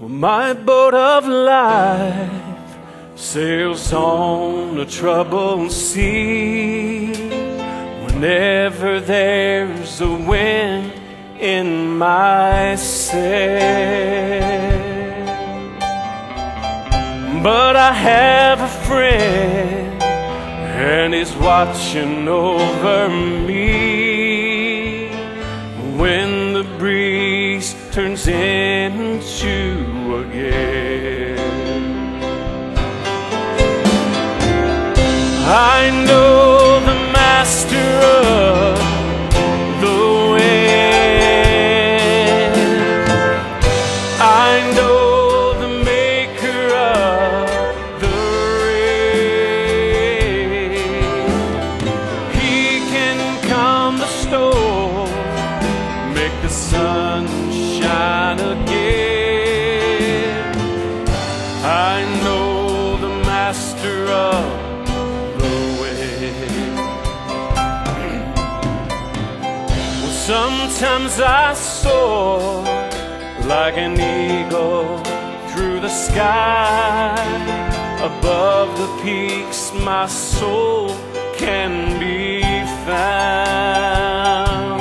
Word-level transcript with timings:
Well, 0.00 0.08
my 0.08 0.54
boat 0.54 0.92
of 0.92 1.24
life 1.28 2.78
sails 3.14 3.92
on 3.92 4.76
a 4.80 4.86
troubled 4.86 5.70
sea. 5.70 7.12
Whenever 8.04 8.98
there's 8.98 10.00
a 10.00 10.10
wind 10.10 10.92
in 11.38 11.96
my 11.96 12.74
sail, 12.74 14.40
but 17.44 17.76
I 17.76 17.92
have 17.92 18.60
a 18.62 18.68
friend, 18.88 20.02
and 20.02 21.14
he's 21.14 21.36
watching 21.36 22.26
over 22.26 23.08
me 23.10 24.13
turns 27.94 28.26
into 28.26 30.16
a 30.16 30.24
gale. 30.32 31.38
I 35.46 35.90
know 36.04 36.80
the 36.80 36.96
master 37.12 37.90
of 38.26 38.76
the 39.80 39.98
wind. 40.32 40.74
I 44.20 44.60
know 44.74 45.54
the 45.62 45.68
maker 45.84 46.62
of 46.74 47.46
the 48.02 48.16
rain. 48.64 49.54
He 52.40 52.58
can 52.90 53.18
calm 53.48 53.92
the 53.98 54.08
storm, 54.08 55.10
make 56.12 56.36
the 56.42 56.48
sun 56.48 57.22
shine 57.52 57.93
of 63.88 65.38
the. 65.38 65.64
Well, 70.00 70.10
sometimes 70.10 71.20
I 71.20 71.54
soar 71.54 72.62
like 73.46 73.76
an 73.76 73.94
eagle 74.00 74.98
through 75.50 75.80
the 75.80 75.88
sky. 75.88 77.14
Above 78.00 78.76
the 78.78 79.02
peaks, 79.02 79.72
my 79.72 80.06
soul 80.06 80.88
can 81.36 81.98
be 81.98 82.42
found. 82.86 84.80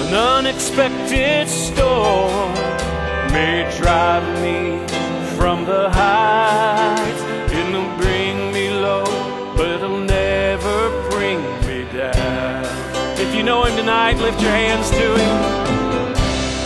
An 0.00 0.14
unexpected 0.14 1.48
storm 1.48 2.54
may 3.32 3.66
drive 3.78 4.26
me 4.42 4.67
you 13.38 13.44
know 13.44 13.62
him 13.64 13.76
tonight, 13.76 14.16
lift 14.18 14.42
your 14.42 14.50
hands 14.50 14.90
to 14.90 14.96
him. 14.96 15.36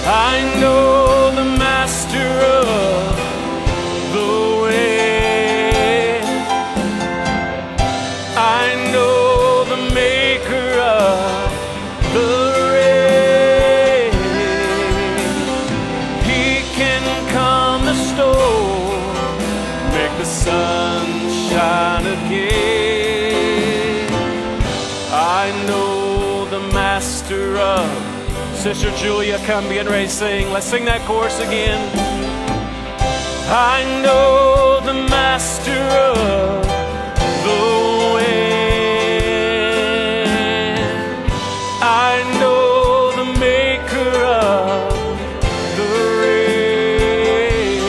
I 0.06 0.58
know 0.58 1.30
the 1.34 1.44
master 1.58 2.41
Sister 28.62 28.92
Julia, 28.96 29.38
come 29.38 29.64
getting 29.64 29.90
ready 29.90 30.06
to 30.06 30.12
sing. 30.12 30.52
Let's 30.52 30.66
sing 30.66 30.84
that 30.84 31.00
chorus 31.04 31.40
again. 31.40 31.80
I 33.48 33.82
know 34.04 34.78
the 34.86 34.94
master 34.94 35.72
of 35.72 36.62
the 37.42 37.60
wind. 38.14 38.62
I 41.82 42.22
know 42.38 43.10
the 43.16 43.24
maker 43.40 44.14
of 44.22 44.92
the 45.76 45.88
rain. 46.22 47.82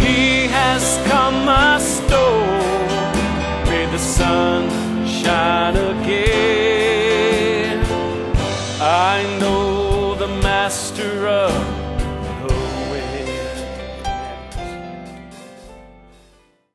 He 0.00 0.48
has 0.48 0.98
come 1.06 1.44
my 1.44 1.78